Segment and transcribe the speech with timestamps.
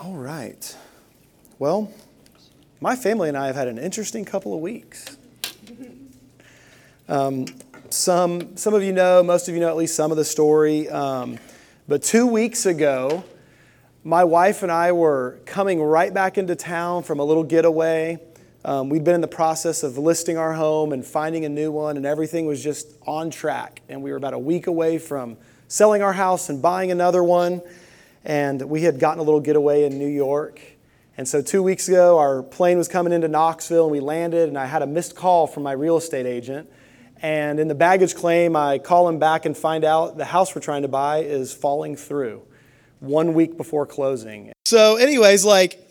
[0.00, 0.76] All right.
[1.58, 1.92] Well,
[2.80, 5.16] my family and I have had an interesting couple of weeks.
[7.10, 7.46] Um,
[7.88, 10.90] some, some of you know, most of you know at least some of the story.
[10.90, 11.38] Um,
[11.88, 13.24] but two weeks ago,
[14.04, 18.18] my wife and I were coming right back into town from a little getaway.
[18.62, 21.96] Um, we'd been in the process of listing our home and finding a new one,
[21.96, 23.80] and everything was just on track.
[23.88, 25.38] And we were about a week away from
[25.68, 27.62] selling our house and buying another one.
[28.24, 30.60] And we had gotten a little getaway in New York.
[31.16, 34.56] And so, two weeks ago, our plane was coming into Knoxville, and we landed, and
[34.56, 36.70] I had a missed call from my real estate agent.
[37.20, 40.60] And in the baggage claim, I call him back and find out the house we're
[40.60, 42.42] trying to buy is falling through
[43.00, 44.52] one week before closing.
[44.64, 45.84] So, anyways, like,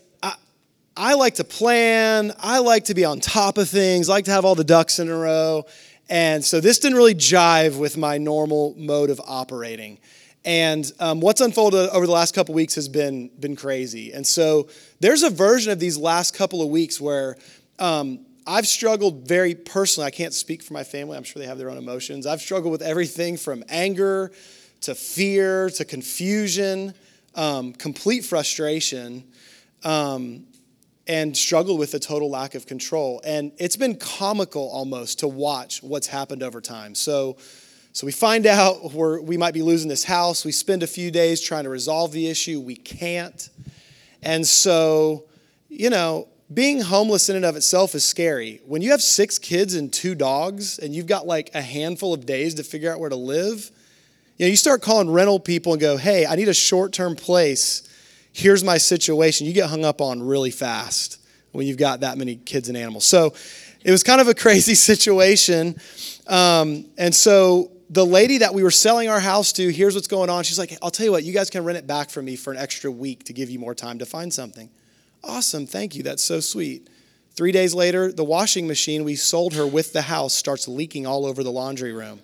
[1.00, 4.32] I, like to plan, I like to be on top of things, I like to
[4.32, 5.66] have all the ducks in a row.
[6.10, 10.00] And so, this didn't really jive with my normal mode of operating.
[10.48, 14.14] And um, what's unfolded over the last couple weeks has been, been crazy.
[14.14, 14.70] And so
[15.02, 17.36] there's a version of these last couple of weeks where
[17.80, 20.08] um, I've struggled very personally.
[20.08, 22.26] I can't speak for my family, I'm sure they have their own emotions.
[22.26, 24.32] I've struggled with everything from anger
[24.82, 26.94] to fear to confusion,
[27.36, 29.26] um, complete frustration.
[29.84, 30.46] Um,
[31.10, 33.22] and struggled with a total lack of control.
[33.24, 36.96] And it's been comical almost to watch what's happened over time.
[36.96, 37.38] So,
[37.98, 40.46] so we find out we we might be losing this house.
[40.46, 42.62] We spend a few days trying to resolve the issue.
[42.62, 43.50] We can't.
[44.22, 45.24] And so,
[45.68, 48.62] you know, being homeless in and of itself is scary.
[48.68, 52.28] When you have six kids and two dogs, and you've got like a handful of
[52.28, 53.72] days to figure out where to live,
[54.38, 57.16] you know, you start calling rental people and go, hey, I need a short term
[57.16, 57.82] place.
[58.32, 59.48] Here's my situation.
[59.48, 61.20] You get hung up on really fast
[61.52, 63.06] when you've got that many kids and animals.
[63.06, 63.34] So
[63.84, 65.78] it was kind of a crazy situation.
[66.28, 70.30] Um, and so the lady that we were selling our house to, here's what's going
[70.30, 70.44] on.
[70.44, 72.52] She's like, I'll tell you what, you guys can rent it back from me for
[72.52, 74.70] an extra week to give you more time to find something.
[75.24, 76.04] Awesome, thank you.
[76.04, 76.90] That's so sweet.
[77.32, 81.26] Three days later, the washing machine we sold her with the house starts leaking all
[81.26, 82.20] over the laundry room.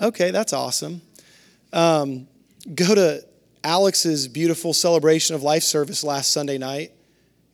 [0.00, 1.02] Okay, that's awesome.
[1.72, 2.26] Um,
[2.74, 3.24] go to
[3.62, 6.92] Alex's beautiful celebration of life service last Sunday night.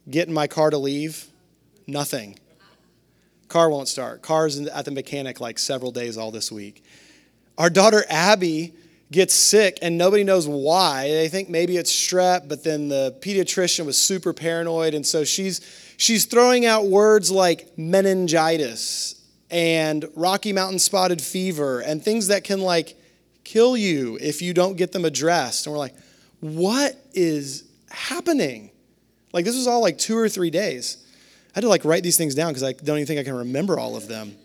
[0.08, 1.26] Get in my car to leave.
[1.86, 2.38] Nothing.
[3.48, 4.22] Car won't start.
[4.22, 6.84] Car's at the mechanic like several days all this week.
[7.58, 8.74] Our daughter Abby
[9.10, 11.08] gets sick and nobody knows why.
[11.08, 15.60] They think maybe it's strep, but then the pediatrician was super paranoid and so she's
[15.96, 22.60] she's throwing out words like meningitis and Rocky Mountain spotted fever and things that can
[22.60, 22.96] like
[23.44, 25.66] kill you if you don't get them addressed.
[25.66, 25.94] And we're like,
[26.40, 28.70] "What is happening?"
[29.32, 31.05] Like this was all like 2 or 3 days.
[31.56, 33.34] I had to like write these things down because I don't even think I can
[33.34, 34.36] remember all of them.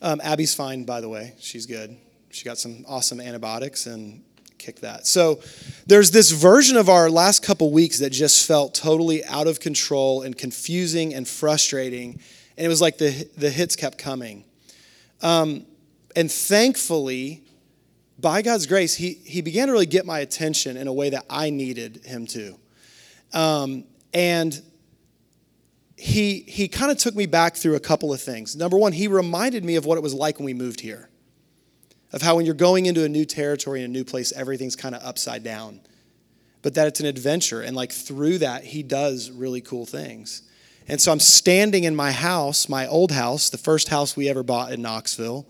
[0.00, 1.34] Um, Abby's fine, by the way.
[1.38, 1.94] She's good.
[2.30, 4.24] She got some awesome antibiotics and
[4.56, 5.06] kicked that.
[5.06, 5.40] So
[5.86, 10.22] there's this version of our last couple weeks that just felt totally out of control
[10.22, 12.18] and confusing and frustrating.
[12.56, 14.44] And it was like the, the hits kept coming.
[15.20, 15.66] Um,
[16.16, 17.44] and thankfully,
[18.18, 21.26] by God's grace, he, he began to really get my attention in a way that
[21.28, 22.58] I needed him to.
[23.34, 23.84] Um,
[24.14, 24.62] and
[25.96, 28.56] he, he kind of took me back through a couple of things.
[28.56, 31.08] Number one, he reminded me of what it was like when we moved here,
[32.12, 34.94] of how when you're going into a new territory in a new place, everything's kind
[34.94, 35.80] of upside down.
[36.62, 37.60] But that it's an adventure.
[37.60, 40.42] And like through that, he does really cool things.
[40.88, 44.42] And so I'm standing in my house, my old house, the first house we ever
[44.42, 45.46] bought in Knoxville.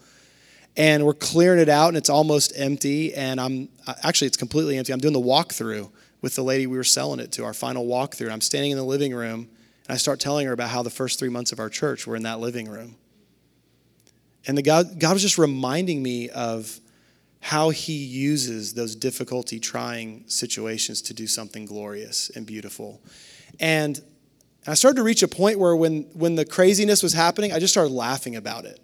[0.77, 3.15] And we're clearing it out and it's almost empty.
[3.15, 4.93] And I'm uh, actually, it's completely empty.
[4.93, 5.91] I'm doing the walkthrough
[6.21, 8.25] with the lady we were selling it to, our final walkthrough.
[8.25, 9.49] And I'm standing in the living room
[9.87, 12.17] and I start telling her about how the first three months of our church were
[12.17, 12.97] in that living room.
[14.47, 16.81] And the God, God was just reminding me of
[17.41, 23.03] how he uses those difficulty, trying situations to do something glorious and beautiful.
[23.61, 24.01] And
[24.67, 27.75] I started to reach a point where when, when the craziness was happening, I just
[27.75, 28.81] started laughing about it.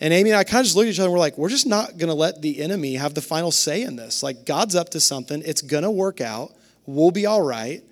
[0.00, 1.48] And Amy and I kind of just looked at each other and we're like, we're
[1.48, 4.24] just not going to let the enemy have the final say in this.
[4.24, 5.40] Like, God's up to something.
[5.46, 6.52] It's going to work out.
[6.86, 7.82] We'll be all right.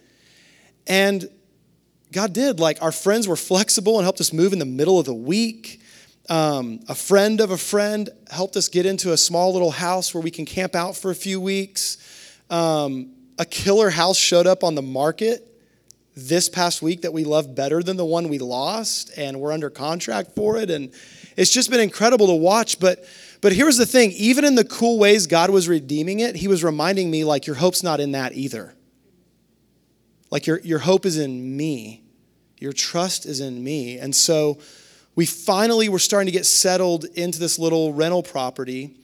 [0.89, 1.29] And
[2.13, 2.61] God did.
[2.61, 5.81] Like our friends were flexible and helped us move in the middle of the week.
[6.29, 10.23] Um, a friend of a friend helped us get into a small little house where
[10.23, 11.99] we can camp out for a few weeks.
[12.51, 15.49] Um, a killer house showed up on the market
[16.15, 19.71] this past week that we love better than the one we lost, and we're under
[19.71, 20.71] contract for it.
[20.71, 20.93] And
[21.37, 22.79] it's just been incredible to watch.
[22.79, 23.05] But
[23.41, 26.63] but here's the thing: even in the cool ways God was redeeming it, He was
[26.63, 28.75] reminding me like your hope's not in that either.
[30.31, 32.02] Like your your hope is in me.
[32.63, 33.99] Your trust is in me.
[33.99, 34.59] And so
[35.15, 38.97] we finally were starting to get settled into this little rental property.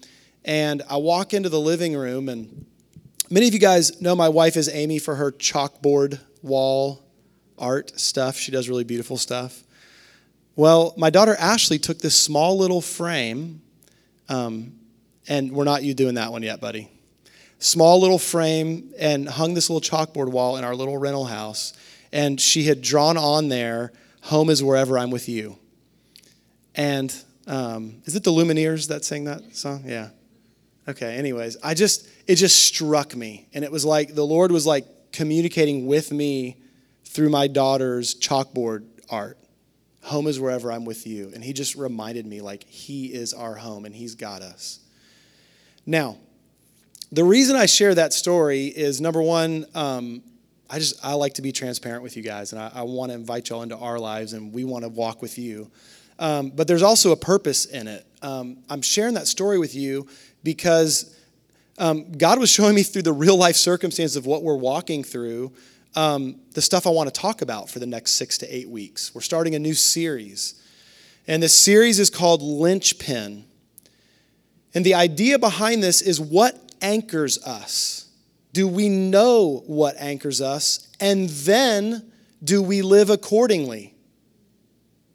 [0.44, 2.64] And I walk into the living room, and
[3.30, 7.04] Many of you guys know my wife is Amy for her chalkboard wall
[7.58, 8.38] art stuff.
[8.38, 9.64] She does really beautiful stuff.
[10.56, 13.60] Well, my daughter Ashley took this small little frame,
[14.30, 14.72] um,
[15.28, 16.90] and we're not you doing that one yet, buddy.
[17.58, 21.74] Small little frame, and hung this little chalkboard wall in our little rental house.
[22.12, 25.58] And she had drawn on there, Home is wherever I'm with you.
[26.74, 27.14] And
[27.46, 29.84] um, is it the Lumineers that sang that song?
[29.86, 30.10] Yeah.
[30.86, 33.48] Okay, anyways, I just, it just struck me.
[33.52, 36.56] And it was like the Lord was like communicating with me
[37.04, 39.38] through my daughter's chalkboard art.
[40.04, 41.30] Home is wherever I'm with you.
[41.34, 44.80] And he just reminded me, like, he is our home and he's got us.
[45.84, 46.16] Now,
[47.10, 50.22] the reason I share that story is number one, um,
[50.70, 53.14] I just I like to be transparent with you guys, and I, I want to
[53.14, 55.70] invite y'all into our lives, and we want to walk with you.
[56.18, 58.04] Um, but there's also a purpose in it.
[58.22, 60.08] Um, I'm sharing that story with you
[60.42, 61.16] because
[61.78, 65.52] um, God was showing me through the real life circumstances of what we're walking through
[65.96, 69.14] um, the stuff I want to talk about for the next six to eight weeks.
[69.14, 70.62] We're starting a new series,
[71.26, 73.44] and this series is called Linchpin.
[74.74, 78.07] And the idea behind this is what anchors us?
[78.52, 80.88] Do we know what anchors us?
[81.00, 82.10] And then
[82.42, 83.94] do we live accordingly?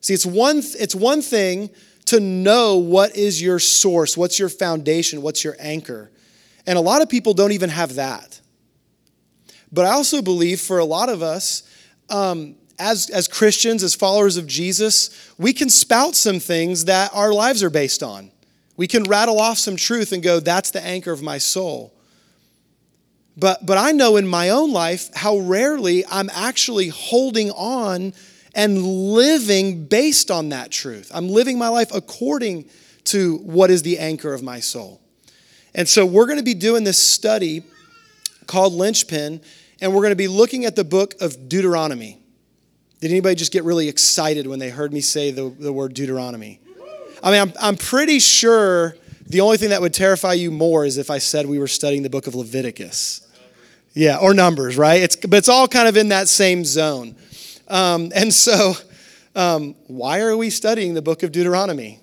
[0.01, 1.69] See, it's one, it's one thing
[2.06, 6.12] to know what is your source, what's your foundation, what's your anchor.
[6.68, 8.41] And a lot of people don't even have that.
[9.71, 11.63] But I also believe for a lot of us,
[12.09, 17.33] um, as, as Christians, as followers of Jesus, we can spout some things that our
[17.33, 18.31] lives are based on.
[18.75, 21.92] We can rattle off some truth and go, that's the anchor of my soul.
[23.35, 28.13] But, but I know in my own life how rarely I'm actually holding on
[28.53, 31.12] and living based on that truth.
[31.13, 32.69] I'm living my life according
[33.06, 35.01] to what is the anchor of my soul.
[35.74, 37.63] And so we're going to be doing this study
[38.45, 39.41] called Linchpin,
[39.81, 42.19] and we're going to be looking at the book of Deuteronomy.
[43.01, 46.59] Did anybody just get really excited when they heard me say the, the word Deuteronomy?
[47.24, 48.95] I mean, I'm, I'm pretty sure
[49.25, 52.03] the only thing that would terrify you more is if I said we were studying
[52.03, 53.22] the book of Leviticus.
[53.93, 55.01] Yeah, or Numbers, right?
[55.01, 57.15] It's, but it's all kind of in that same zone.
[57.67, 58.73] Um, and so,
[59.35, 61.99] um, why are we studying the book of Deuteronomy?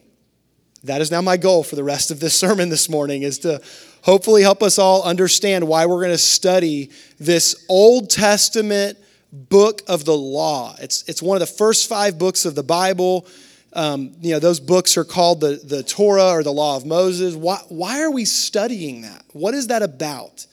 [0.84, 3.60] That is now my goal for the rest of this sermon this morning is to
[4.02, 8.96] hopefully help us all understand why we're going to study this Old Testament
[9.32, 10.76] book of the law.
[10.80, 13.26] It's, it's one of the first five books of the Bible.
[13.72, 17.34] Um, you know, those books are called the, the Torah or the Law of Moses.
[17.34, 19.24] Why, why are we studying that?
[19.32, 20.46] What is that about?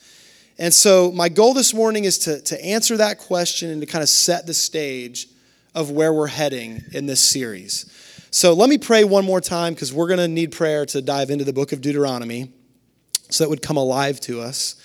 [0.59, 4.01] And so, my goal this morning is to, to answer that question and to kind
[4.01, 5.27] of set the stage
[5.75, 7.85] of where we're heading in this series.
[8.31, 11.29] So, let me pray one more time because we're going to need prayer to dive
[11.29, 12.51] into the book of Deuteronomy
[13.29, 14.75] so that would come alive to us.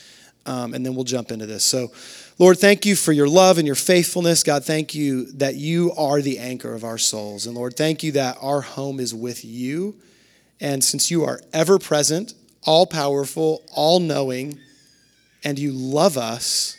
[0.44, 1.64] Um, and then we'll jump into this.
[1.64, 1.92] So,
[2.38, 4.42] Lord, thank you for your love and your faithfulness.
[4.42, 7.46] God, thank you that you are the anchor of our souls.
[7.46, 9.94] And Lord, thank you that our home is with you.
[10.60, 12.34] And since you are ever present,
[12.64, 14.58] all powerful, all knowing,
[15.44, 16.76] and you love us,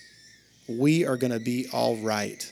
[0.67, 2.51] we are going to be all right.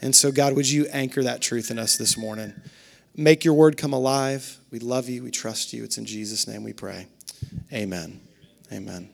[0.00, 2.54] And so, God, would you anchor that truth in us this morning?
[3.16, 4.58] Make your word come alive.
[4.70, 5.22] We love you.
[5.22, 5.84] We trust you.
[5.84, 7.06] It's in Jesus' name we pray.
[7.72, 8.20] Amen.
[8.72, 9.10] Amen.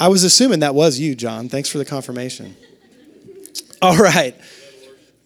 [0.00, 1.48] I was assuming that was you, John.
[1.48, 2.56] Thanks for the confirmation.
[3.82, 4.36] All right.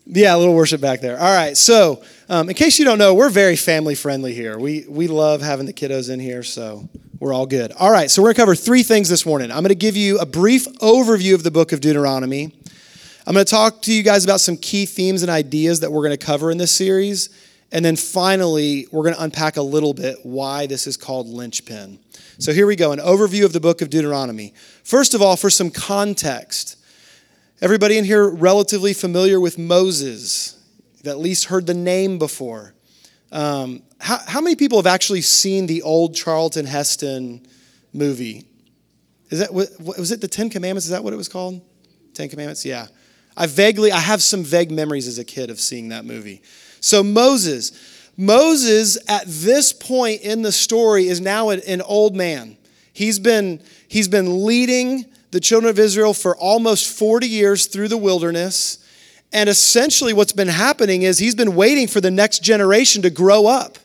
[0.07, 1.19] Yeah, a little worship back there.
[1.19, 1.57] All right.
[1.57, 4.59] So, um, in case you don't know, we're very family friendly here.
[4.59, 6.89] We, we love having the kiddos in here, so
[7.23, 7.73] we're all good.
[7.73, 8.11] All right.
[8.11, 9.53] So, we're going to cover three things this morning.
[9.53, 12.53] I'm going to give you a brief overview of the book of Deuteronomy.
[13.25, 16.01] I'm going to talk to you guys about some key themes and ideas that we're
[16.03, 17.31] going to cover in this series.
[17.71, 22.01] And then finally, we're going to unpack a little bit why this is called linchpin.
[22.39, 24.53] So, here we go an overview of the book of Deuteronomy.
[24.83, 26.77] First of all, for some context.
[27.61, 30.61] Everybody in here relatively familiar with Moses,
[31.05, 32.75] at least heard the name before.
[33.31, 37.47] Um, how, how many people have actually seen the old Charlton Heston
[37.93, 38.45] movie?
[39.31, 40.85] Is that was it the Ten Commandments?
[40.85, 41.63] Is that what it was called?
[42.13, 42.67] Ten Commandments.
[42.67, 42.87] Yeah,
[43.37, 46.43] I vaguely I have some vague memories as a kid of seeing that movie.
[46.81, 47.73] So Moses,
[48.17, 52.59] Moses at this point in the story is now an old man.
[52.93, 57.97] He's been he's been leading the children of Israel for almost 40 years through the
[57.97, 58.82] wilderness.
[59.33, 63.47] And essentially, what's been happening is he's been waiting for the next generation to grow
[63.47, 63.79] up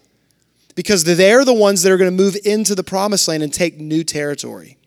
[0.76, 3.80] because they're the ones that are going to move into the promised land and take
[3.80, 4.78] new territory.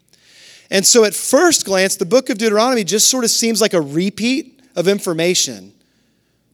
[0.71, 3.81] And so, at first glance, the book of Deuteronomy just sort of seems like a
[3.81, 5.73] repeat of information.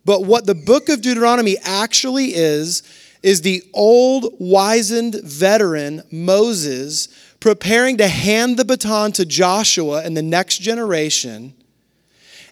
[0.05, 2.83] But what the book of Deuteronomy actually is,
[3.25, 7.09] is the old, wizened veteran, Moses,
[7.41, 11.55] preparing to hand the baton to Joshua and the next generation.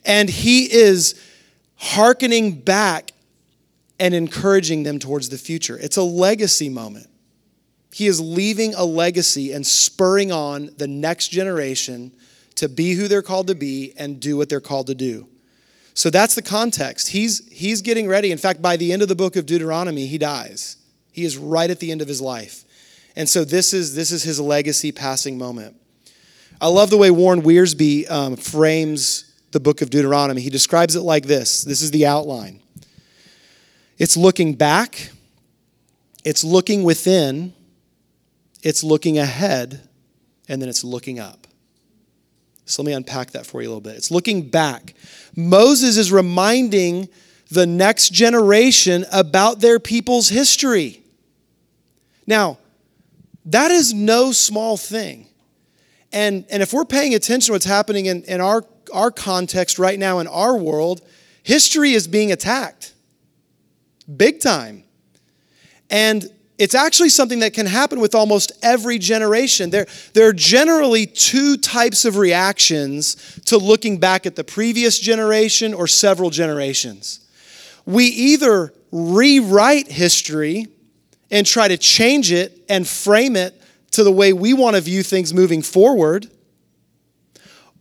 [0.04, 1.14] And he is
[1.76, 3.12] hearkening back
[3.98, 5.78] and encouraging them towards the future.
[5.78, 7.08] It's a legacy moment.
[7.92, 12.12] He is leaving a legacy and spurring on the next generation
[12.56, 15.28] to be who they're called to be and do what they're called to do.
[15.94, 17.08] So that's the context.
[17.08, 18.32] He's, he's getting ready.
[18.32, 20.76] In fact, by the end of the book of Deuteronomy, he dies.
[21.12, 22.64] He is right at the end of his life.
[23.14, 25.76] And so this is, this is his legacy passing moment.
[26.60, 30.42] I love the way Warren Wiersbe um, frames the book of Deuteronomy.
[30.42, 32.61] He describes it like this this is the outline
[33.96, 35.11] it's looking back,
[36.25, 37.54] it's looking within,
[38.62, 39.88] it's looking ahead,
[40.49, 41.46] and then it's looking up.
[42.66, 43.96] So let me unpack that for you a little bit.
[43.96, 44.94] It's looking back.
[45.37, 47.08] Moses is reminding
[47.50, 51.02] the next generation about their people's history.
[52.26, 52.58] Now,
[53.44, 55.28] that is no small thing.
[56.14, 59.99] And, and if we're paying attention to what's happening in, in our, our context right
[59.99, 61.02] now in our world,
[61.42, 62.94] history is being attacked
[64.16, 64.85] big time.
[65.90, 69.71] And it's actually something that can happen with almost every generation.
[69.71, 75.75] There, there are generally two types of reactions to looking back at the previous generation
[75.75, 77.26] or several generations.
[77.87, 80.68] We either rewrite history
[81.33, 83.61] and try to change it and frame it
[83.94, 86.30] to the way we want to view things moving forward,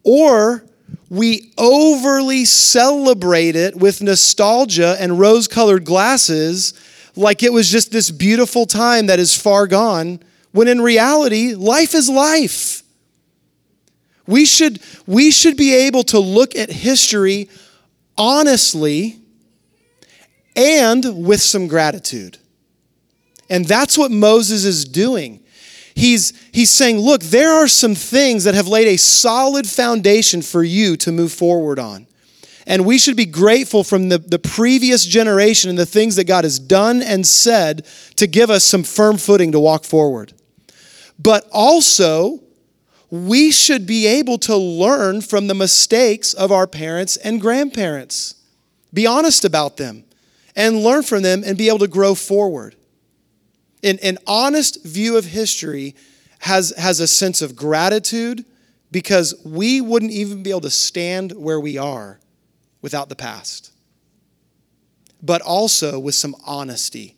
[0.04, 0.66] or
[1.10, 6.74] we overly celebrate it with nostalgia and rose colored glasses
[7.16, 10.20] like it was just this beautiful time that is far gone,
[10.52, 12.82] when in reality, life is life.
[14.26, 17.50] We should, we should be able to look at history
[18.18, 19.20] honestly
[20.56, 22.38] and with some gratitude.
[23.50, 25.43] And that's what Moses is doing.
[25.96, 30.64] He's, he's saying, Look, there are some things that have laid a solid foundation for
[30.64, 32.08] you to move forward on.
[32.66, 36.46] And we should be grateful from the, the previous generation and the things that God
[36.46, 37.86] has done and said
[38.16, 40.34] to give us some firm footing to walk forward.
[41.20, 42.42] But also,
[43.12, 48.36] we should be able to learn from the mistakes of our parents and grandparents.
[48.94, 50.06] Be honest about them
[50.56, 52.76] and learn from them and be able to grow forward.
[53.84, 55.96] An, an honest view of history
[56.40, 58.46] has, has a sense of gratitude
[58.92, 62.20] because we wouldn't even be able to stand where we are
[62.82, 63.72] without the past.
[65.22, 67.16] But also with some honesty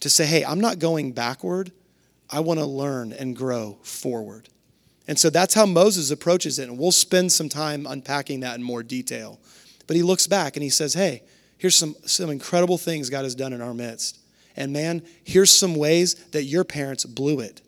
[0.00, 1.72] to say, hey, I'm not going backward.
[2.30, 4.48] I want to learn and grow forward.
[5.08, 6.68] And so that's how Moses approaches it.
[6.68, 9.40] And we'll spend some time unpacking that in more detail.
[9.86, 11.22] But he looks back and he says, hey,
[11.58, 14.18] here's some, some incredible things God has done in our midst.
[14.56, 17.62] And man, here's some ways that your parents blew it.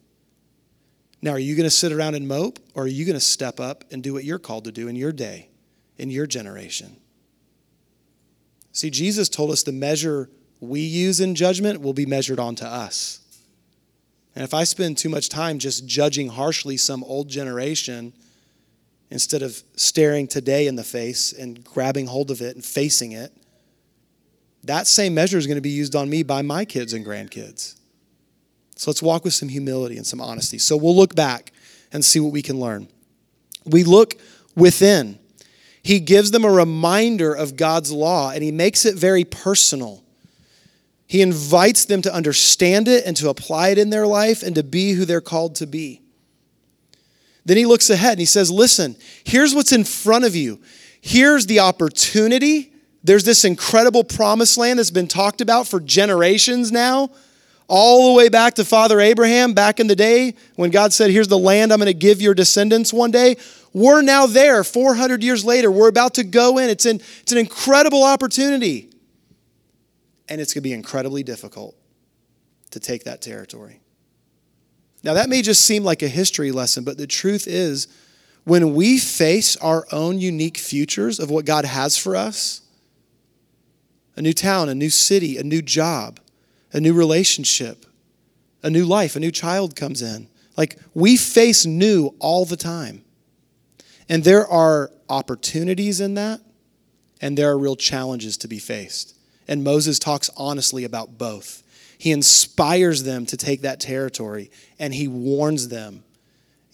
[1.22, 3.58] Now, are you going to sit around and mope, or are you going to step
[3.58, 5.48] up and do what you're called to do in your day,
[5.96, 6.96] in your generation?
[8.72, 10.28] See, Jesus told us the measure
[10.60, 13.20] we use in judgment will be measured onto us.
[14.34, 18.12] And if I spend too much time just judging harshly some old generation
[19.10, 23.32] instead of staring today in the face and grabbing hold of it and facing it,
[24.64, 27.76] that same measure is going to be used on me by my kids and grandkids.
[28.76, 30.59] So let's walk with some humility and some honesty.
[30.59, 31.52] So we'll look back
[31.92, 32.88] and see what we can learn.
[33.64, 34.14] We look
[34.56, 35.18] within
[35.85, 40.02] he gives them a reminder of God's law and he makes it very personal.
[41.06, 44.62] He invites them to understand it and to apply it in their life and to
[44.62, 46.00] be who they're called to be.
[47.44, 50.59] Then he looks ahead and he says, Listen, here's what's in front of you.
[51.02, 52.73] Here's the opportunity.
[53.04, 57.11] There's this incredible promised land that's been talked about for generations now,
[57.68, 61.28] all the way back to Father Abraham back in the day when God said, Here's
[61.28, 63.37] the land I'm going to give your descendants one day.
[63.75, 65.70] We're now there 400 years later.
[65.70, 66.70] We're about to go in.
[66.70, 68.90] It's an, it's an incredible opportunity.
[70.28, 71.76] And it's going to be incredibly difficult
[72.70, 73.80] to take that territory.
[75.02, 77.88] Now, that may just seem like a history lesson, but the truth is,
[78.44, 82.62] when we face our own unique futures of what God has for us
[84.16, 86.21] a new town, a new city, a new job,
[86.73, 87.87] a new relationship,
[88.62, 90.28] a new life, a new child comes in.
[90.56, 93.04] Like we face new all the time.
[94.09, 96.40] And there are opportunities in that,
[97.21, 99.16] and there are real challenges to be faced.
[99.49, 101.62] And Moses talks honestly about both.
[101.99, 106.04] He inspires them to take that territory, and he warns them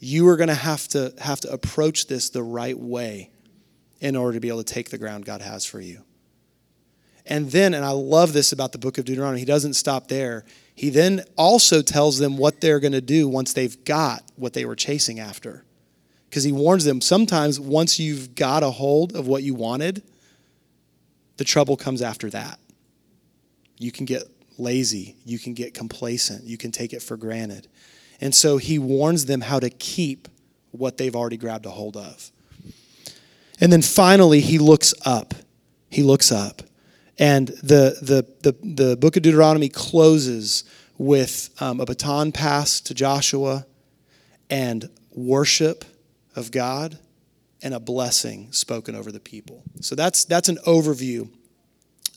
[0.01, 3.31] you are going to have to have to approach this the right way
[4.01, 6.03] in order to be able to take the ground God has for you.
[7.27, 10.45] And then, and I love this about the book of Deuteronomy, he doesn't stop there.
[10.75, 14.65] He then also tells them what they're going to do once they've got what they
[14.65, 15.65] were chasing after.
[16.29, 20.03] Because he warns them sometimes once you've got a hold of what you wanted,
[21.37, 22.59] the trouble comes after that.
[23.79, 24.23] You can get
[24.59, 27.67] lazy, you can get complacent, you can take it for granted.
[28.21, 30.29] And so he warns them how to keep
[30.71, 32.31] what they've already grabbed a hold of.
[33.61, 35.35] And then finally, he looks up.
[35.89, 36.63] He looks up.
[37.21, 40.65] And the, the, the, the book of Deuteronomy closes
[40.97, 43.67] with um, a baton pass to Joshua
[44.49, 45.85] and worship
[46.35, 46.99] of God
[47.63, 49.63] and a blessing spoken over the people.
[49.83, 51.29] So that's, that's an overview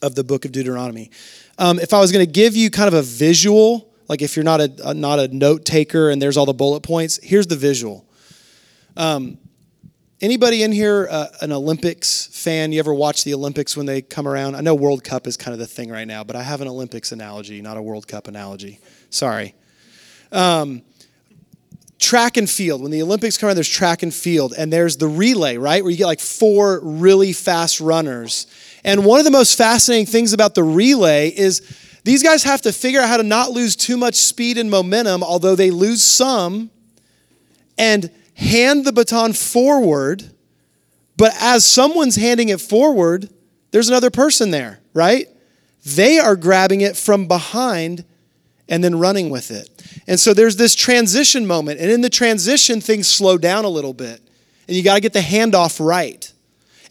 [0.01, 1.11] of the book of Deuteronomy.
[1.57, 4.45] Um, if I was going to give you kind of a visual, like if you're
[4.45, 7.57] not a, a, not a note taker and there's all the bullet points, here's the
[7.57, 8.05] visual.
[8.95, 9.37] Um,
[10.23, 12.71] anybody in here uh, an Olympics fan?
[12.71, 14.55] You ever watch the Olympics when they come around?
[14.55, 16.67] I know World Cup is kind of the thing right now, but I have an
[16.69, 18.79] Olympics analogy, not a World Cup analogy.
[19.09, 19.53] Sorry.
[20.31, 20.81] Um,
[21.99, 22.81] track and field.
[22.81, 25.83] When the Olympics come around, there's track and field, and there's the relay, right?
[25.83, 28.47] Where you get like four really fast runners.
[28.85, 31.61] And one of the most fascinating things about the relay is
[32.05, 35.21] these guys have to figure out how to not lose too much speed and momentum,
[35.21, 36.69] although they lose some,
[37.77, 40.31] and hand the baton forward.
[41.17, 43.29] But as someone's handing it forward,
[43.71, 45.27] there's another person there, right?
[45.85, 48.05] They are grabbing it from behind
[48.69, 49.69] and then running with it.
[50.07, 51.79] And so there's this transition moment.
[51.79, 54.21] And in the transition, things slow down a little bit.
[54.67, 56.31] And you got to get the handoff right.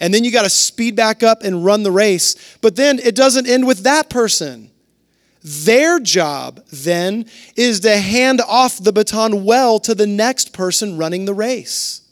[0.00, 2.56] And then you got to speed back up and run the race.
[2.60, 4.71] But then it doesn't end with that person.
[5.44, 11.24] Their job then is to hand off the baton well to the next person running
[11.24, 12.02] the race.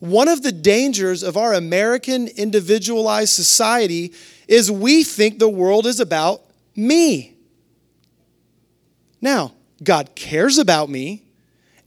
[0.00, 4.12] One of the dangers of our American individualized society
[4.48, 6.42] is we think the world is about
[6.74, 7.36] me.
[9.20, 11.22] Now, God cares about me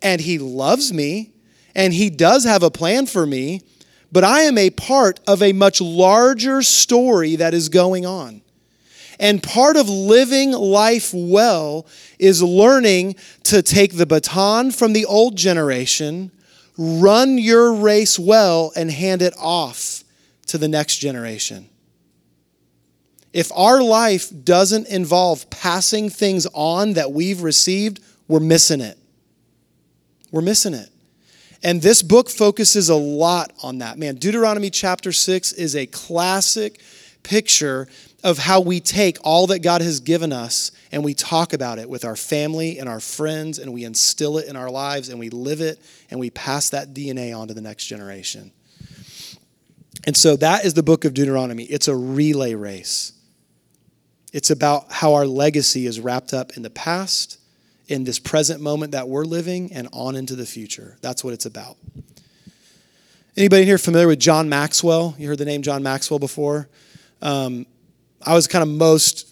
[0.01, 1.33] and He loves me
[1.75, 3.59] and He does have a plan for me,
[4.13, 8.41] but I am a part of a much larger story that is going on.
[9.19, 11.85] And part of living life well
[12.19, 16.31] is learning to take the baton from the old generation,
[16.77, 20.03] run your race well, and hand it off
[20.47, 21.69] to the next generation.
[23.33, 28.97] If our life doesn't involve passing things on that we've received, we're missing it.
[30.31, 30.89] We're missing it.
[31.61, 33.97] And this book focuses a lot on that.
[33.97, 36.79] Man, Deuteronomy chapter 6 is a classic
[37.23, 37.87] picture
[38.25, 41.87] of how we take all that God has given us and we talk about it
[41.87, 45.29] with our family and our friends and we instill it in our lives and we
[45.29, 48.51] live it and we pass that DNA on to the next generation.
[50.07, 51.65] And so that is the book of Deuteronomy.
[51.65, 53.13] It's a relay race.
[54.33, 57.39] It's about how our legacy is wrapped up in the past,
[57.87, 60.97] in this present moment that we're living, and on into the future.
[61.01, 61.77] That's what it's about.
[63.37, 65.13] Anybody here familiar with John Maxwell?
[65.19, 66.67] You heard the name John Maxwell before?
[67.21, 67.67] Um,
[68.25, 69.31] I was kind of most,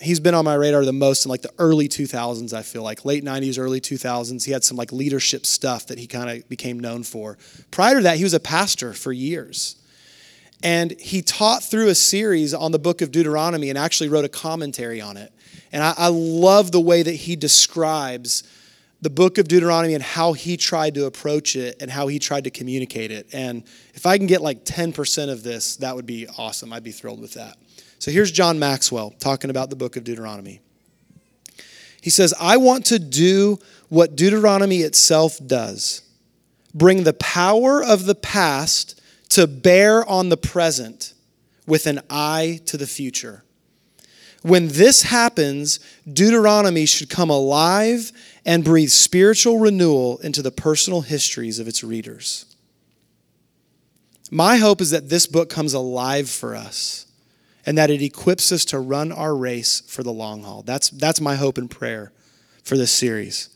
[0.00, 3.04] he's been on my radar the most in like the early 2000s, I feel like.
[3.04, 4.44] Late 90s, early 2000s.
[4.44, 7.36] He had some like leadership stuff that he kind of became known for.
[7.70, 9.76] Prior to that, he was a pastor for years.
[10.62, 14.30] And he taught through a series on the book of Deuteronomy and actually wrote a
[14.30, 15.30] commentary on it.
[15.70, 18.44] And I, I love the way that he describes
[19.02, 22.44] the book of Deuteronomy and how he tried to approach it and how he tried
[22.44, 23.28] to communicate it.
[23.34, 26.72] And if I can get like 10% of this, that would be awesome.
[26.72, 27.58] I'd be thrilled with that.
[28.04, 30.60] So here's John Maxwell talking about the book of Deuteronomy.
[32.02, 36.02] He says, I want to do what Deuteronomy itself does
[36.74, 41.14] bring the power of the past to bear on the present
[41.66, 43.42] with an eye to the future.
[44.42, 48.12] When this happens, Deuteronomy should come alive
[48.44, 52.54] and breathe spiritual renewal into the personal histories of its readers.
[54.30, 57.03] My hope is that this book comes alive for us
[57.66, 60.62] and that it equips us to run our race for the long haul.
[60.62, 62.12] That's, that's my hope and prayer
[62.62, 63.48] for this series.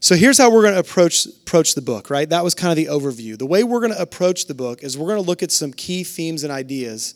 [0.00, 2.28] So here's how we're going to approach, approach the book, right?
[2.28, 3.36] That was kind of the overview.
[3.36, 5.72] The way we're going to approach the book is we're going to look at some
[5.72, 7.14] key themes and ideas.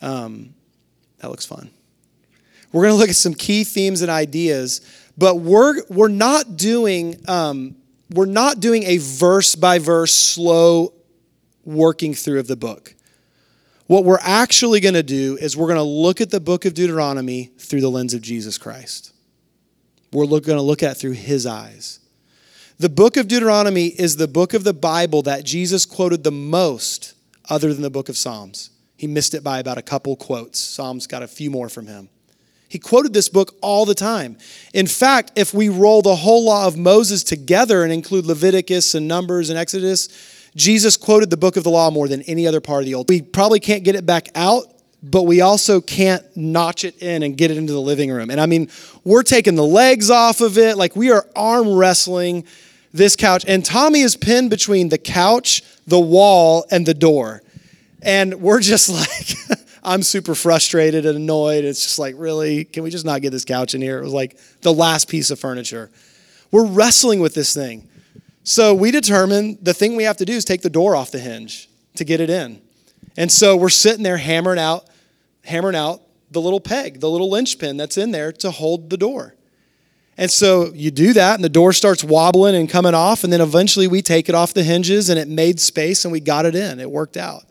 [0.00, 0.54] Um,
[1.18, 1.70] that looks fun.
[2.72, 4.80] We're going to look at some key themes and ideas,
[5.18, 7.76] but we're, we're not doing um,
[8.12, 10.92] we're not doing a verse by verse slow
[11.64, 12.94] working through of the book.
[13.90, 16.74] What we're actually going to do is we're going to look at the book of
[16.74, 19.12] Deuteronomy through the lens of Jesus Christ.
[20.12, 21.98] We're going to look at through his eyes.
[22.78, 27.14] The book of Deuteronomy is the book of the Bible that Jesus quoted the most,
[27.48, 28.70] other than the book of Psalms.
[28.96, 30.60] He missed it by about a couple quotes.
[30.60, 32.10] Psalms got a few more from him.
[32.68, 34.38] He quoted this book all the time.
[34.72, 39.08] In fact, if we roll the whole law of Moses together and include Leviticus and
[39.08, 42.80] Numbers and Exodus, Jesus quoted the book of the law more than any other part
[42.80, 43.08] of the Old.
[43.08, 44.64] We probably can't get it back out,
[45.02, 48.30] but we also can't notch it in and get it into the living room.
[48.30, 48.68] And I mean,
[49.04, 52.44] we're taking the legs off of it, like we are arm wrestling
[52.92, 53.44] this couch.
[53.46, 57.42] And Tommy is pinned between the couch, the wall, and the door.
[58.02, 58.88] And we're just
[59.50, 61.64] like, I'm super frustrated and annoyed.
[61.64, 62.64] It's just like, really?
[62.64, 63.98] Can we just not get this couch in here?
[63.98, 65.90] It was like the last piece of furniture.
[66.50, 67.88] We're wrestling with this thing.
[68.42, 71.18] So we determined the thing we have to do is take the door off the
[71.18, 72.60] hinge to get it in.
[73.16, 74.88] And so we're sitting there hammering out,
[75.44, 76.00] hammering out
[76.30, 79.34] the little peg, the little linchpin that's in there to hold the door.
[80.16, 83.40] And so you do that, and the door starts wobbling and coming off, and then
[83.40, 86.54] eventually we take it off the hinges, and it made space, and we got it
[86.54, 86.78] in.
[86.78, 87.44] It worked out.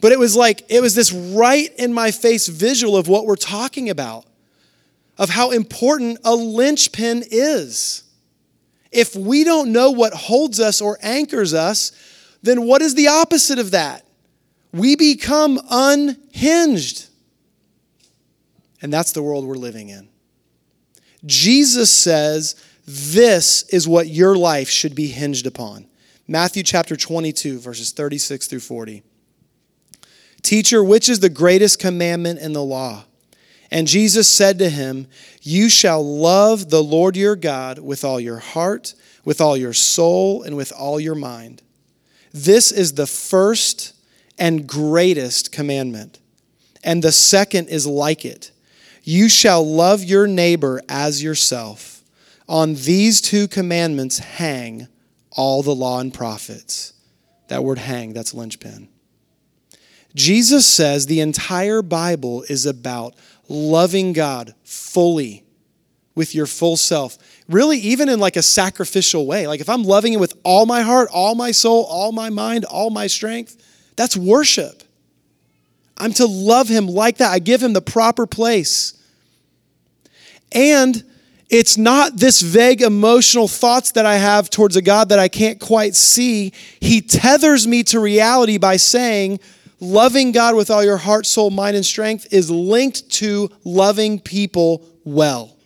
[0.00, 3.36] But it was like, it was this right in my face visual of what we're
[3.36, 4.26] talking about,
[5.18, 8.03] of how important a linchpin is.
[8.94, 11.92] If we don't know what holds us or anchors us,
[12.42, 14.06] then what is the opposite of that?
[14.72, 17.06] We become unhinged.
[18.80, 20.08] And that's the world we're living in.
[21.26, 22.54] Jesus says,
[22.86, 25.86] This is what your life should be hinged upon.
[26.28, 29.02] Matthew chapter 22, verses 36 through 40.
[30.42, 33.04] Teacher, which is the greatest commandment in the law?
[33.70, 35.06] And Jesus said to him,
[35.42, 40.42] You shall love the Lord your God with all your heart, with all your soul,
[40.42, 41.62] and with all your mind.
[42.32, 43.94] This is the first
[44.38, 46.18] and greatest commandment.
[46.82, 48.50] And the second is like it
[49.02, 52.02] You shall love your neighbor as yourself.
[52.48, 54.88] On these two commandments hang
[55.30, 56.92] all the law and prophets.
[57.48, 58.88] That word hang, that's linchpin.
[60.14, 63.14] Jesus says the entire Bible is about
[63.48, 65.44] loving God fully
[66.14, 67.18] with your full self.
[67.48, 69.46] Really, even in like a sacrificial way.
[69.46, 72.64] Like if I'm loving Him with all my heart, all my soul, all my mind,
[72.64, 73.56] all my strength,
[73.96, 74.82] that's worship.
[75.96, 77.30] I'm to love Him like that.
[77.32, 79.00] I give Him the proper place.
[80.52, 81.02] And
[81.50, 85.60] it's not this vague emotional thoughts that I have towards a God that I can't
[85.60, 86.52] quite see.
[86.80, 89.40] He tethers me to reality by saying,
[89.80, 94.84] loving God with all your heart, soul, mind, and strength is linked to loving people
[95.04, 95.56] well.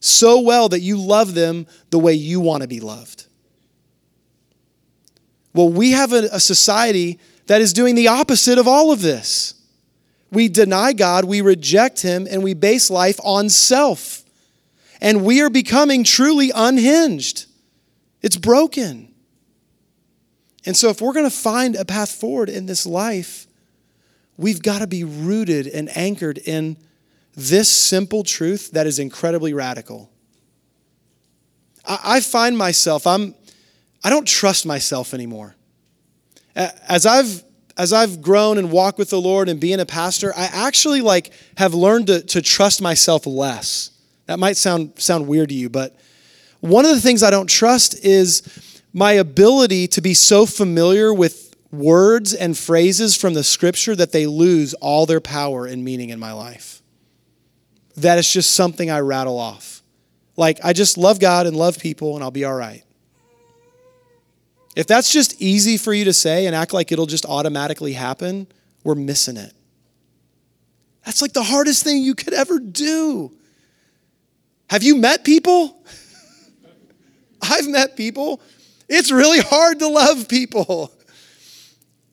[0.00, 3.26] So well that you love them the way you want to be loved.
[5.54, 9.54] Well, we have a, a society that is doing the opposite of all of this.
[10.30, 14.22] We deny God, we reject Him, and we base life on self.
[15.00, 17.46] And we are becoming truly unhinged.
[18.20, 19.07] It's broken.
[20.64, 23.46] And so, if we're going to find a path forward in this life,
[24.36, 26.76] we've got to be rooted and anchored in
[27.36, 30.10] this simple truth that is incredibly radical.
[31.86, 33.34] I, find myself, I'm,
[34.04, 35.54] I don't trust myself anymore.
[36.54, 37.44] As I've
[37.78, 41.32] as I've grown and walked with the Lord and being a pastor, I actually like
[41.56, 43.92] have learned to, to trust myself less.
[44.26, 45.96] That might sound sound weird to you, but
[46.60, 48.42] one of the things I don't trust is
[48.92, 54.26] my ability to be so familiar with words and phrases from the scripture that they
[54.26, 56.82] lose all their power and meaning in my life.
[57.96, 59.82] That is just something I rattle off.
[60.36, 62.84] Like, I just love God and love people, and I'll be all right.
[64.76, 68.46] If that's just easy for you to say and act like it'll just automatically happen,
[68.84, 69.52] we're missing it.
[71.04, 73.32] That's like the hardest thing you could ever do.
[74.70, 75.82] Have you met people?
[77.42, 78.40] I've met people
[78.88, 80.92] it's really hard to love people.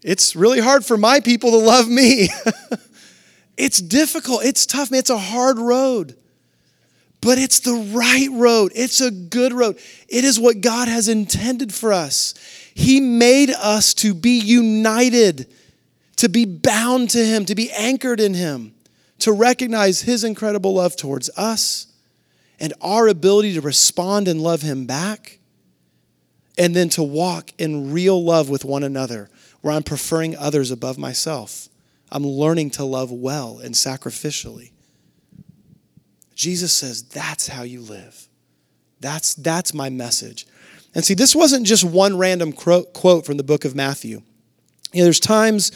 [0.04, 2.30] It's really hard for my people to love me.
[3.58, 4.44] it's difficult.
[4.44, 5.00] It's tough, man.
[5.00, 6.16] It's a hard road.
[7.22, 8.72] But it's the right road.
[8.76, 9.80] It's a good road.
[10.08, 12.36] It is what God has intended for us.
[12.76, 15.48] He made us to be united,
[16.18, 18.76] to be bound to Him, to be anchored in Him,
[19.20, 21.88] to recognize His incredible love towards us
[22.60, 25.40] and our ability to respond and love Him back
[26.58, 29.30] and then to walk in real love with one another,
[29.62, 31.70] where I'm preferring others above myself.
[32.12, 34.72] I'm learning to love well and sacrificially.
[36.36, 38.28] Jesus says, That's how you live.
[39.00, 40.48] That's, that's my message.
[40.94, 44.22] And see, this wasn't just one random quote from the book of Matthew.
[44.94, 45.72] You know, there's times,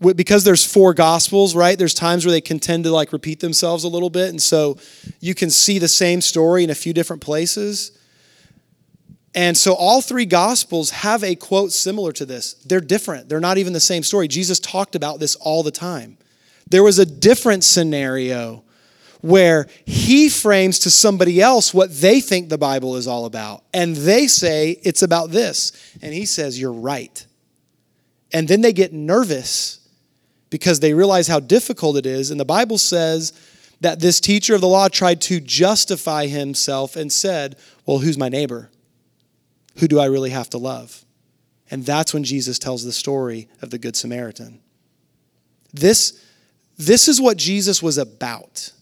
[0.00, 1.78] because there's four gospels, right?
[1.78, 4.28] There's times where they can tend to like repeat themselves a little bit.
[4.28, 4.76] And so
[5.20, 7.97] you can see the same story in a few different places.
[9.34, 12.54] And so all three gospels have a quote similar to this.
[12.54, 13.28] They're different.
[13.28, 14.26] They're not even the same story.
[14.26, 16.18] Jesus talked about this all the time.
[16.68, 18.64] There was a different scenario
[19.20, 23.64] where he frames to somebody else what they think the Bible is all about.
[23.74, 25.72] And they say it's about this.
[26.02, 27.26] And he says, You're right.
[28.32, 29.80] And then they get nervous
[30.50, 32.30] because they realize how difficult it is.
[32.30, 33.32] And the Bible says
[33.80, 38.28] that this teacher of the law tried to justify himself and said, Well, who's my
[38.28, 38.70] neighbor?
[39.78, 41.04] Who do I really have to love?
[41.70, 44.60] And that's when Jesus tells the story of the Good Samaritan.
[45.72, 46.24] This,
[46.76, 48.72] this is what Jesus was about.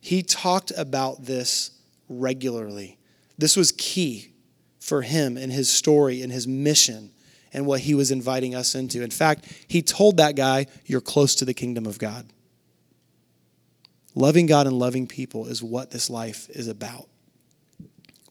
[0.00, 1.70] He talked about this
[2.08, 2.98] regularly.
[3.38, 4.32] This was key
[4.78, 7.10] for him and his story and his mission
[7.52, 9.02] and what he was inviting us into.
[9.02, 12.26] In fact, he told that guy, You're close to the kingdom of God.
[14.14, 17.08] Loving God and loving people is what this life is about.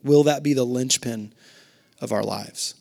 [0.03, 1.33] Will that be the linchpin
[2.01, 2.75] of our lives?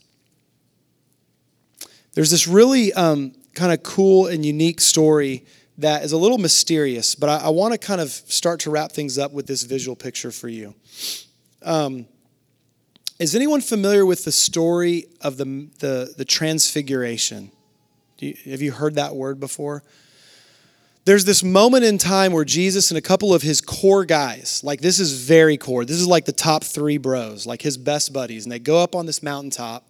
[2.14, 5.44] There's this really um, kind of cool and unique story
[5.78, 8.92] that is a little mysterious, but I, I want to kind of start to wrap
[8.92, 10.74] things up with this visual picture for you.
[11.62, 12.06] Um,
[13.18, 17.50] is anyone familiar with the story of the, the, the transfiguration?
[18.18, 19.82] You, have you heard that word before?
[21.06, 24.80] There's this moment in time where Jesus and a couple of his core guys, like
[24.80, 28.44] this is very core, this is like the top three bros, like his best buddies,
[28.44, 29.86] and they go up on this mountaintop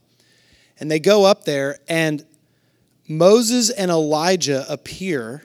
[0.78, 2.24] and they go up there, and
[3.06, 5.44] Moses and Elijah appear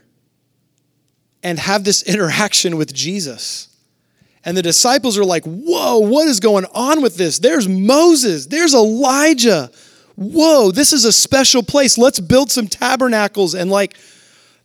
[1.43, 3.69] and have this interaction with Jesus.
[4.45, 7.39] And the disciples are like, Whoa, what is going on with this?
[7.39, 9.71] There's Moses, there's Elijah.
[10.15, 11.97] Whoa, this is a special place.
[11.97, 13.53] Let's build some tabernacles.
[13.53, 13.97] And like,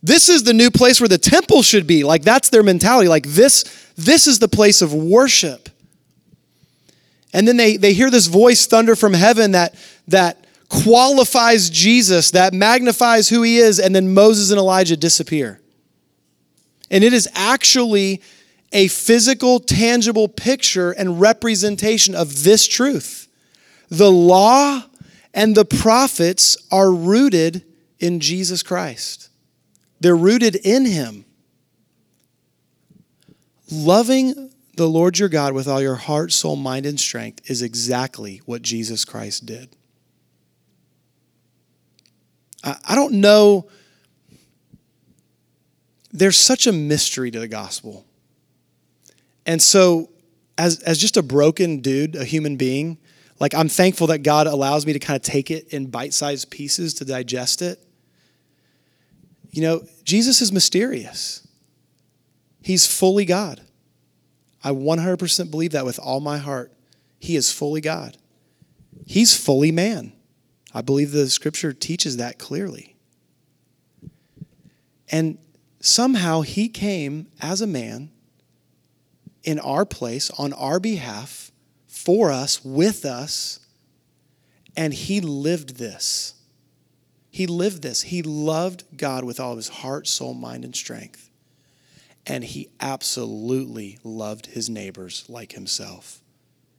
[0.02, 2.04] this is the new place where the temple should be.
[2.04, 3.08] Like, that's their mentality.
[3.08, 3.64] Like, this,
[3.96, 5.68] this is the place of worship.
[7.32, 9.74] And then they, they hear this voice thunder from heaven that,
[10.08, 13.78] that qualifies Jesus, that magnifies who he is.
[13.78, 15.60] And then Moses and Elijah disappear.
[16.90, 18.22] And it is actually
[18.72, 23.28] a physical, tangible picture and representation of this truth.
[23.88, 24.82] The law
[25.34, 27.64] and the prophets are rooted
[27.98, 29.29] in Jesus Christ,
[30.00, 31.24] they're rooted in Him.
[33.70, 38.40] Loving the Lord your God with all your heart, soul, mind, and strength is exactly
[38.46, 39.76] what Jesus Christ did.
[42.62, 43.70] I don't know
[46.12, 48.04] there's such a mystery to the gospel.
[49.46, 50.10] And so,
[50.58, 52.98] as, as just a broken dude, a human being,
[53.38, 56.50] like I'm thankful that God allows me to kind of take it in bite sized
[56.50, 57.82] pieces to digest it.
[59.50, 61.46] You know, Jesus is mysterious,
[62.62, 63.60] He's fully God.
[64.62, 66.70] I 100% believe that with all my heart.
[67.18, 68.16] He is fully God,
[69.06, 70.12] He's fully man.
[70.72, 72.94] I believe the scripture teaches that clearly.
[75.10, 75.38] And
[75.80, 78.10] somehow he came as a man
[79.42, 81.50] in our place, on our behalf,
[81.88, 83.60] for us, with us,
[84.76, 86.34] and he lived this.
[87.30, 88.02] He lived this.
[88.02, 91.30] He loved God with all of his heart, soul, mind, and strength.
[92.26, 96.20] And he absolutely loved his neighbors like himself.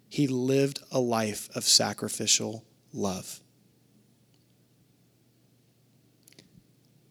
[0.10, 3.40] He lived a life of sacrificial love.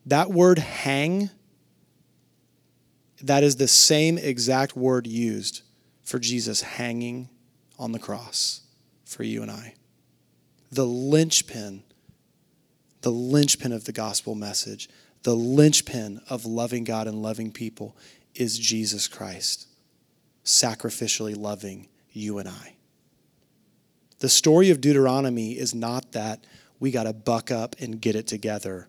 [0.06, 1.30] That word hang
[3.22, 5.62] that is the same exact word used
[6.02, 7.28] for Jesus hanging
[7.78, 8.62] on the cross
[9.04, 9.74] for you and I.
[10.72, 11.82] The linchpin,
[13.02, 14.88] the linchpin of the gospel message,
[15.22, 17.96] the linchpin of loving God and loving people
[18.34, 19.66] is Jesus Christ,
[20.44, 22.74] sacrificially loving you and I.
[24.20, 26.44] The story of Deuteronomy is not that
[26.78, 28.88] we got to buck up and get it together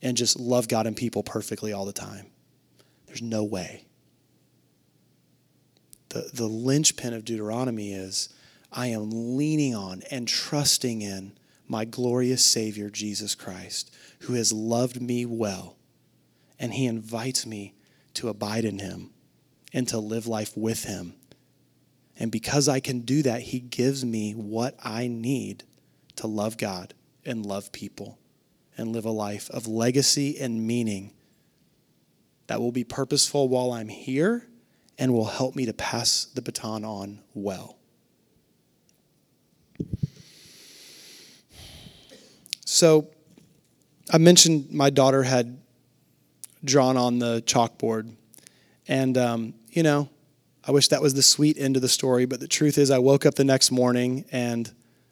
[0.00, 2.26] and just love God and people perfectly all the time.
[3.06, 3.86] There's no way.
[6.08, 8.28] The, the linchpin of Deuteronomy is
[8.72, 11.32] I am leaning on and trusting in
[11.68, 15.76] my glorious Savior, Jesus Christ, who has loved me well.
[16.58, 17.74] And he invites me
[18.14, 19.10] to abide in him
[19.72, 21.14] and to live life with him.
[22.18, 25.64] And because I can do that, he gives me what I need
[26.16, 26.94] to love God
[27.24, 28.18] and love people
[28.76, 31.12] and live a life of legacy and meaning
[32.46, 34.46] that will be purposeful while I'm here
[34.98, 37.78] and will help me to pass the baton on well.
[42.64, 43.08] So,
[44.12, 45.58] I mentioned my daughter had
[46.64, 48.14] drawn on the chalkboard.
[48.88, 50.08] And, um, you know,
[50.66, 52.98] I wish that was the sweet end of the story, but the truth is, I
[52.98, 54.70] woke up the next morning and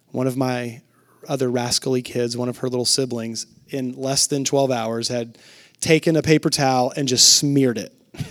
[0.09, 0.83] one of my
[1.29, 5.39] other rascally kids, one of her little siblings, in less than 12 hours had
[5.81, 7.93] taken a paper towel and just smeared it.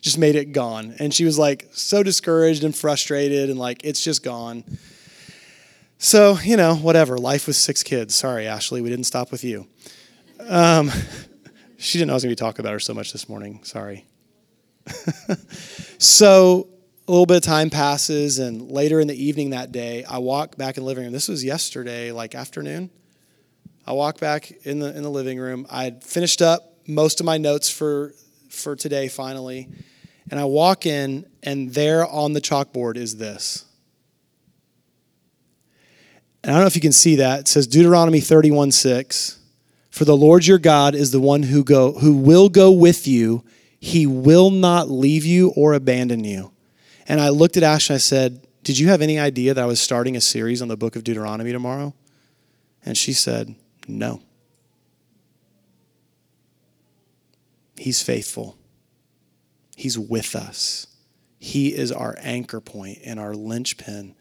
[0.00, 0.94] just made it gone.
[0.98, 4.64] And she was like so discouraged and frustrated and like, it's just gone.
[5.98, 7.16] So, you know, whatever.
[7.16, 8.14] Life with six kids.
[8.14, 9.66] Sorry, Ashley, we didn't stop with you.
[10.40, 10.90] Um,
[11.78, 13.60] she didn't know I was going to be talking about her so much this morning.
[13.64, 14.04] Sorry.
[15.98, 16.68] so,
[17.08, 20.56] a little bit of time passes, and later in the evening that day, I walk
[20.56, 21.12] back in the living room.
[21.12, 22.90] This was yesterday, like afternoon.
[23.86, 25.66] I walk back in the in the living room.
[25.70, 28.12] I had finished up most of my notes for
[28.50, 29.68] for today finally,
[30.30, 33.65] and I walk in, and there on the chalkboard is this.
[36.46, 37.40] And I don't know if you can see that.
[37.40, 39.40] It says Deuteronomy 31 6.
[39.90, 43.42] For the Lord your God is the one who go who will go with you.
[43.80, 46.52] He will not leave you or abandon you.
[47.08, 49.66] And I looked at Ash and I said, Did you have any idea that I
[49.66, 51.94] was starting a series on the book of Deuteronomy tomorrow?
[52.84, 53.56] And she said,
[53.88, 54.22] No.
[57.76, 58.56] He's faithful,
[59.74, 60.86] He's with us.
[61.40, 64.14] He is our anchor point and our linchpin.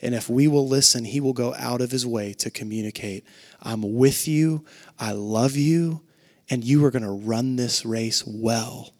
[0.00, 3.24] And if we will listen, He will go out of His way to communicate
[3.60, 4.64] I'm with you,
[4.98, 6.02] I love you,
[6.48, 8.92] and you are going to run this race well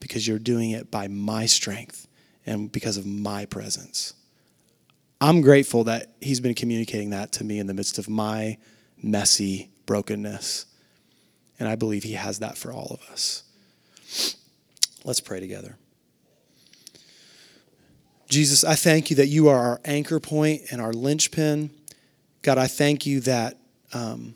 [0.00, 2.06] because you're doing it by my strength
[2.46, 4.14] and because of my presence.
[5.20, 8.58] I'm grateful that he's been communicating that to me in the midst of my
[9.02, 10.66] messy brokenness.
[11.58, 13.44] And I believe he has that for all of us.
[15.04, 15.76] Let's pray together.
[18.34, 21.70] Jesus, I thank you that you are our anchor point and our linchpin.
[22.42, 23.56] God, I thank you that
[23.92, 24.34] um,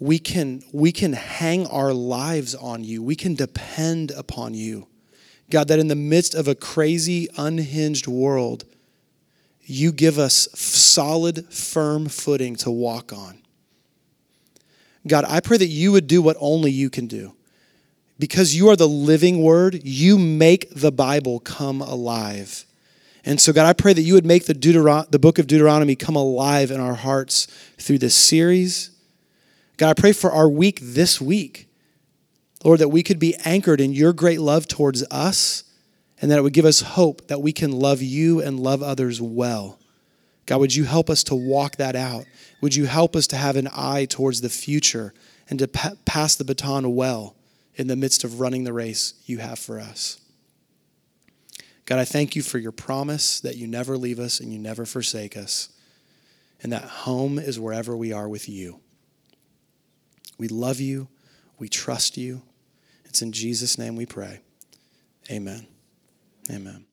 [0.00, 4.88] we, can, we can hang our lives on you, we can depend upon you.
[5.50, 8.64] God, that in the midst of a crazy, unhinged world,
[9.62, 13.38] you give us solid, firm footing to walk on.
[15.06, 17.36] God, I pray that you would do what only you can do.
[18.18, 22.64] Because you are the living word, you make the Bible come alive.
[23.24, 25.96] And so, God, I pray that you would make the, Deuteron- the book of Deuteronomy
[25.96, 27.46] come alive in our hearts
[27.78, 28.90] through this series.
[29.76, 31.68] God, I pray for our week this week.
[32.64, 35.64] Lord, that we could be anchored in your great love towards us
[36.20, 39.20] and that it would give us hope that we can love you and love others
[39.20, 39.78] well.
[40.46, 42.24] God, would you help us to walk that out?
[42.60, 45.12] Would you help us to have an eye towards the future
[45.48, 47.36] and to pa- pass the baton well
[47.76, 50.18] in the midst of running the race you have for us?
[51.88, 54.84] God, I thank you for your promise that you never leave us and you never
[54.84, 55.70] forsake us,
[56.62, 58.80] and that home is wherever we are with you.
[60.36, 61.08] We love you,
[61.58, 62.42] we trust you.
[63.06, 64.40] It's in Jesus' name we pray.
[65.30, 65.66] Amen.
[66.50, 66.88] Amen.